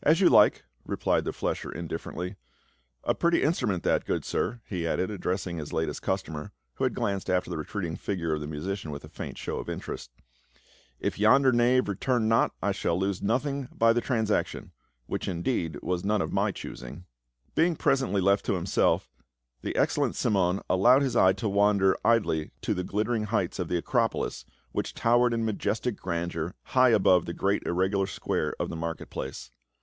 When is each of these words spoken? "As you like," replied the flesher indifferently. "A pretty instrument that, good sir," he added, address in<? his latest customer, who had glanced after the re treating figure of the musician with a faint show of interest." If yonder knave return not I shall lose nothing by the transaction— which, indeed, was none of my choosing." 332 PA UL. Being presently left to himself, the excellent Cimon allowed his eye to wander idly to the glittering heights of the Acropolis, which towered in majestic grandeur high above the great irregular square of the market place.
"As 0.00 0.20
you 0.20 0.30
like," 0.30 0.64
replied 0.86 1.24
the 1.24 1.32
flesher 1.32 1.70
indifferently. 1.70 2.36
"A 3.04 3.14
pretty 3.16 3.42
instrument 3.42 3.82
that, 3.82 4.06
good 4.06 4.24
sir," 4.24 4.60
he 4.64 4.86
added, 4.86 5.10
address 5.10 5.46
in<? 5.46 5.58
his 5.58 5.72
latest 5.72 6.00
customer, 6.00 6.52
who 6.74 6.84
had 6.84 6.94
glanced 6.94 7.28
after 7.28 7.50
the 7.50 7.58
re 7.58 7.64
treating 7.64 7.96
figure 7.96 8.32
of 8.32 8.40
the 8.40 8.46
musician 8.46 8.90
with 8.90 9.04
a 9.04 9.08
faint 9.08 9.36
show 9.36 9.58
of 9.58 9.68
interest." 9.68 10.12
If 11.00 11.18
yonder 11.18 11.52
knave 11.52 11.88
return 11.88 12.28
not 12.28 12.52
I 12.62 12.70
shall 12.72 12.98
lose 12.98 13.20
nothing 13.20 13.68
by 13.74 13.92
the 13.92 14.00
transaction— 14.00 14.70
which, 15.08 15.26
indeed, 15.28 15.78
was 15.82 16.04
none 16.04 16.22
of 16.22 16.32
my 16.32 16.52
choosing." 16.52 17.04
332 17.54 17.54
PA 17.54 17.60
UL. 17.60 17.62
Being 17.64 17.76
presently 17.76 18.20
left 18.22 18.44
to 18.46 18.54
himself, 18.54 19.10
the 19.62 19.76
excellent 19.76 20.14
Cimon 20.14 20.62
allowed 20.70 21.02
his 21.02 21.16
eye 21.16 21.34
to 21.34 21.48
wander 21.48 21.96
idly 22.04 22.52
to 22.62 22.72
the 22.72 22.84
glittering 22.84 23.24
heights 23.24 23.58
of 23.58 23.68
the 23.68 23.76
Acropolis, 23.76 24.46
which 24.70 24.94
towered 24.94 25.34
in 25.34 25.44
majestic 25.44 25.96
grandeur 25.96 26.54
high 26.66 26.90
above 26.90 27.26
the 27.26 27.34
great 27.34 27.62
irregular 27.66 28.06
square 28.06 28.54
of 28.60 28.70
the 28.70 28.76
market 28.76 29.10
place. 29.10 29.50